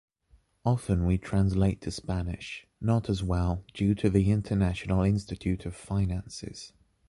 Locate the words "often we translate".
0.65-1.79